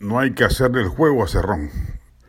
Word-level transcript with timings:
No 0.00 0.18
hay 0.18 0.32
que 0.32 0.44
hacerle 0.44 0.80
el 0.80 0.88
juego 0.88 1.22
a 1.22 1.28
Cerrón. 1.28 1.68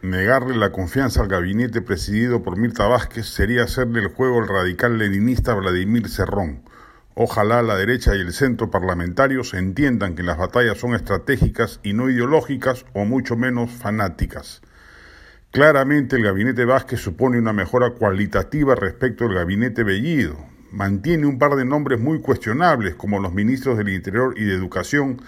Negarle 0.01 0.57
la 0.57 0.73
confianza 0.73 1.21
al 1.21 1.29
gabinete 1.29 1.81
presidido 1.81 2.43
por 2.43 2.57
Mirta 2.57 2.85
Vázquez 2.85 3.27
sería 3.27 3.63
hacerle 3.63 4.01
el 4.01 4.09
juego 4.09 4.41
al 4.41 4.49
radical 4.49 4.97
leninista 4.97 5.53
Vladimir 5.53 6.09
Cerrón. 6.09 6.63
Ojalá 7.15 7.61
la 7.61 7.77
derecha 7.77 8.13
y 8.13 8.19
el 8.19 8.33
centro 8.33 8.69
parlamentarios 8.69 9.53
entiendan 9.53 10.15
que 10.15 10.23
las 10.23 10.37
batallas 10.37 10.79
son 10.79 10.95
estratégicas 10.95 11.79
y 11.81 11.93
no 11.93 12.09
ideológicas 12.09 12.85
o 12.91 13.05
mucho 13.05 13.37
menos 13.37 13.71
fanáticas. 13.71 14.61
Claramente 15.51 16.17
el 16.17 16.23
gabinete 16.23 16.65
Vázquez 16.65 16.99
supone 16.99 17.39
una 17.39 17.53
mejora 17.53 17.91
cualitativa 17.91 18.75
respecto 18.75 19.23
al 19.23 19.33
gabinete 19.33 19.85
Bellido. 19.85 20.35
Mantiene 20.71 21.25
un 21.25 21.39
par 21.39 21.55
de 21.55 21.63
nombres 21.63 22.01
muy 22.01 22.19
cuestionables 22.19 22.95
como 22.95 23.21
los 23.21 23.33
ministros 23.33 23.77
del 23.77 23.87
Interior 23.87 24.33
y 24.35 24.43
de 24.43 24.55
Educación, 24.55 25.21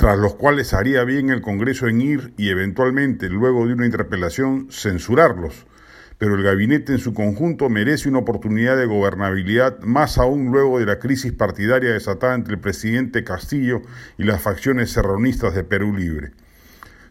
tras 0.00 0.18
los 0.18 0.34
cuales 0.34 0.72
haría 0.72 1.04
bien 1.04 1.28
el 1.28 1.42
Congreso 1.42 1.86
en 1.86 2.00
ir 2.00 2.32
y 2.38 2.48
eventualmente, 2.48 3.28
luego 3.28 3.66
de 3.66 3.74
una 3.74 3.84
interpelación, 3.84 4.68
censurarlos. 4.70 5.66
Pero 6.16 6.36
el 6.36 6.42
gabinete 6.42 6.92
en 6.92 6.98
su 6.98 7.12
conjunto 7.12 7.68
merece 7.68 8.08
una 8.08 8.20
oportunidad 8.20 8.78
de 8.78 8.86
gobernabilidad, 8.86 9.80
más 9.80 10.16
aún 10.16 10.46
luego 10.46 10.78
de 10.78 10.86
la 10.86 10.98
crisis 10.98 11.34
partidaria 11.34 11.92
desatada 11.92 12.34
entre 12.34 12.54
el 12.54 12.60
presidente 12.60 13.24
Castillo 13.24 13.82
y 14.16 14.24
las 14.24 14.40
facciones 14.40 14.90
serronistas 14.90 15.54
de 15.54 15.64
Perú 15.64 15.94
Libre. 15.94 16.30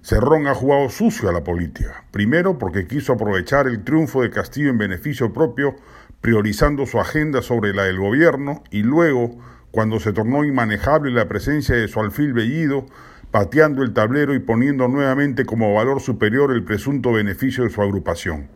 Cerrón 0.02 0.48
ha 0.48 0.56
jugado 0.56 0.90
sucio 0.90 1.30
a 1.30 1.32
la 1.32 1.44
política, 1.44 2.06
primero 2.10 2.58
porque 2.58 2.88
quiso 2.88 3.14
aprovechar 3.14 3.68
el 3.68 3.84
triunfo 3.84 4.24
de 4.24 4.32
Castillo 4.32 4.72
en 4.72 4.80
beneficio 4.80 5.32
propio, 5.32 5.76
priorizando 6.22 6.88
su 6.88 7.00
agenda 7.00 7.44
sobre 7.44 7.72
la 7.72 7.84
del 7.84 8.00
gobierno, 8.00 8.64
y 8.72 8.82
luego 8.82 9.38
cuando 9.72 10.00
se 10.00 10.14
tornó 10.14 10.44
inmanejable 10.44 11.12
la 11.12 11.28
presencia 11.28 11.76
de 11.76 11.88
su 11.88 12.00
alfil 12.00 12.34
Bellido, 12.34 12.86
pateando 13.32 13.84
el 13.84 13.94
tablero 13.94 14.34
y 14.34 14.40
poniendo 14.40 14.88
nuevamente 14.88 15.46
como 15.46 15.74
valor 15.74 16.02
superior 16.02 16.52
el 16.52 16.64
presunto 16.64 17.12
beneficio 17.12 17.64
de 17.64 17.70
su 17.70 17.82
agrupación. 17.82 18.50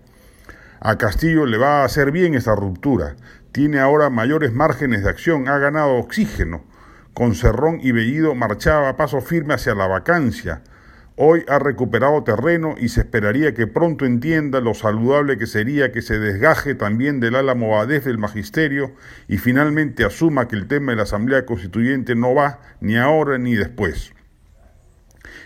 A 0.79 0.97
Castillo 0.97 1.45
le 1.45 1.57
va 1.57 1.81
a 1.81 1.85
hacer 1.85 2.11
bien 2.11 2.33
esta 2.33 2.55
ruptura. 2.55 3.15
Tiene 3.51 3.79
ahora 3.79 4.09
mayores 4.09 4.51
márgenes 4.51 5.03
de 5.03 5.09
acción, 5.09 5.47
ha 5.47 5.57
ganado 5.57 5.93
oxígeno. 5.93 6.65
Con 7.13 7.35
Cerrón 7.35 7.79
y 7.81 7.91
Bellido 7.91 8.33
marchaba 8.33 8.89
a 8.89 8.97
paso 8.97 9.21
firme 9.21 9.53
hacia 9.53 9.75
la 9.75 9.87
vacancia. 9.87 10.63
Hoy 11.15 11.45
ha 11.47 11.59
recuperado 11.59 12.23
terreno 12.23 12.73
y 12.75 12.89
se 12.89 13.01
esperaría 13.01 13.53
que 13.53 13.67
pronto 13.67 14.03
entienda 14.03 14.61
lo 14.61 14.73
saludable 14.73 15.37
que 15.37 15.45
sería 15.45 15.91
que 15.91 16.01
se 16.01 16.17
desgaje 16.17 16.73
también 16.73 17.19
del 17.19 17.35
ala 17.35 17.53
movadez 17.53 18.03
del 18.03 18.17
magisterio 18.17 18.93
y 19.27 19.37
finalmente 19.37 20.05
asuma 20.05 20.47
que 20.47 20.55
el 20.55 20.67
tema 20.67 20.91
de 20.91 20.95
la 20.95 21.03
Asamblea 21.03 21.45
Constituyente 21.45 22.15
no 22.15 22.33
va 22.33 22.61
ni 22.81 22.97
ahora 22.97 23.37
ni 23.37 23.53
después. 23.53 24.11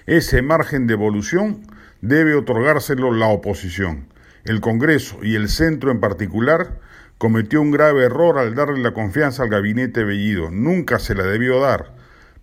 Ese 0.06 0.42
margen 0.42 0.88
de 0.88 0.94
evolución 0.94 1.68
debe 2.00 2.36
otorgárselo 2.36 3.12
la 3.12 3.28
oposición. 3.28 4.08
El 4.46 4.62
Congreso 4.62 5.20
y 5.22 5.36
el 5.36 5.50
centro 5.50 5.92
en 5.92 6.00
particular 6.00 6.80
cometió 7.18 7.62
un 7.62 7.72
grave 7.72 8.06
error 8.06 8.40
al 8.40 8.56
darle 8.56 8.82
la 8.82 8.94
confianza 8.94 9.44
al 9.44 9.50
gabinete 9.50 10.06
Bellido. 10.06 10.50
Nunca 10.50 10.98
se 10.98 11.14
la 11.14 11.24
debió 11.24 11.60
dar 11.60 11.97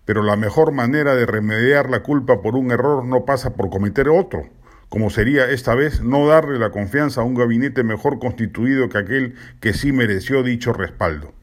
pero 0.05 0.23
la 0.23 0.35
mejor 0.35 0.71
manera 0.71 1.15
de 1.15 1.25
remediar 1.25 1.89
la 1.89 2.03
culpa 2.03 2.41
por 2.41 2.55
un 2.55 2.71
error 2.71 3.03
no 3.05 3.25
pasa 3.25 3.53
por 3.53 3.69
cometer 3.69 4.07
otro, 4.09 4.47
como 4.89 5.09
sería 5.09 5.49
esta 5.49 5.75
vez 5.75 6.01
no 6.01 6.27
darle 6.27 6.59
la 6.59 6.69
confianza 6.69 7.21
a 7.21 7.25
un 7.25 7.35
gabinete 7.35 7.83
mejor 7.83 8.19
constituido 8.19 8.87
que 8.87 8.99
aquel 8.99 9.35
que 9.59 9.73
sí 9.73 9.91
mereció 9.91 10.43
dicho 10.43 10.73
respaldo. 10.73 11.33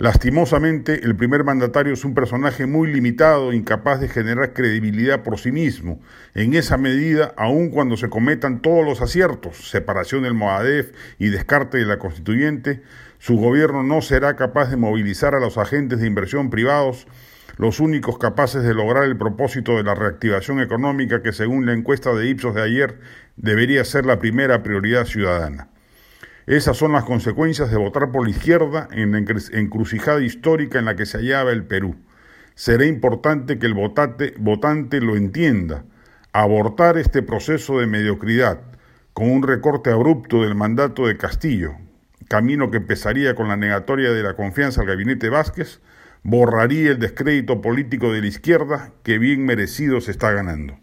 Lastimosamente, 0.00 1.04
el 1.04 1.14
primer 1.14 1.44
mandatario 1.44 1.92
es 1.92 2.06
un 2.06 2.14
personaje 2.14 2.64
muy 2.64 2.90
limitado, 2.90 3.52
incapaz 3.52 4.00
de 4.00 4.08
generar 4.08 4.54
credibilidad 4.54 5.22
por 5.22 5.38
sí 5.38 5.52
mismo. 5.52 6.00
En 6.34 6.54
esa 6.54 6.78
medida, 6.78 7.34
aun 7.36 7.68
cuando 7.68 7.98
se 7.98 8.08
cometan 8.08 8.62
todos 8.62 8.82
los 8.82 9.02
aciertos, 9.02 9.68
separación 9.68 10.22
del 10.22 10.32
Moadef 10.32 10.92
y 11.18 11.28
descarte 11.28 11.76
de 11.76 11.84
la 11.84 11.98
constituyente, 11.98 12.82
su 13.18 13.36
gobierno 13.36 13.82
no 13.82 14.00
será 14.00 14.36
capaz 14.36 14.70
de 14.70 14.78
movilizar 14.78 15.34
a 15.34 15.40
los 15.40 15.58
agentes 15.58 16.00
de 16.00 16.06
inversión 16.06 16.48
privados 16.48 17.06
los 17.60 17.78
únicos 17.78 18.16
capaces 18.16 18.62
de 18.62 18.72
lograr 18.72 19.04
el 19.04 19.18
propósito 19.18 19.76
de 19.76 19.82
la 19.82 19.94
reactivación 19.94 20.62
económica 20.62 21.22
que 21.22 21.34
según 21.34 21.66
la 21.66 21.74
encuesta 21.74 22.14
de 22.14 22.26
Ipsos 22.26 22.54
de 22.54 22.62
ayer 22.62 23.00
debería 23.36 23.84
ser 23.84 24.06
la 24.06 24.18
primera 24.18 24.62
prioridad 24.62 25.04
ciudadana. 25.04 25.68
Esas 26.46 26.78
son 26.78 26.92
las 26.92 27.04
consecuencias 27.04 27.70
de 27.70 27.76
votar 27.76 28.12
por 28.12 28.24
la 28.24 28.30
izquierda 28.30 28.88
en 28.92 29.12
la 29.12 29.18
encrucijada 29.18 30.22
histórica 30.22 30.78
en 30.78 30.86
la 30.86 30.96
que 30.96 31.04
se 31.04 31.18
hallaba 31.18 31.52
el 31.52 31.64
Perú. 31.64 31.96
Será 32.54 32.86
importante 32.86 33.58
que 33.58 33.66
el 33.66 33.74
votante, 33.74 35.00
lo 35.02 35.16
entienda. 35.16 35.84
Abortar 36.32 36.96
este 36.96 37.22
proceso 37.22 37.78
de 37.78 37.86
mediocridad 37.86 38.60
con 39.12 39.30
un 39.30 39.42
recorte 39.42 39.90
abrupto 39.90 40.44
del 40.44 40.54
mandato 40.54 41.06
de 41.06 41.18
Castillo, 41.18 41.74
camino 42.26 42.70
que 42.70 42.78
empezaría 42.78 43.34
con 43.34 43.48
la 43.48 43.58
negatoria 43.58 44.12
de 44.12 44.22
la 44.22 44.34
confianza 44.34 44.80
al 44.80 44.86
gabinete 44.86 45.28
Vázquez, 45.28 45.82
borraría 46.22 46.90
el 46.90 46.98
descrédito 46.98 47.60
político 47.60 48.12
de 48.12 48.20
la 48.20 48.26
izquierda 48.26 48.92
que 49.02 49.18
bien 49.18 49.44
merecido 49.44 50.00
se 50.00 50.10
está 50.10 50.32
ganando. 50.32 50.78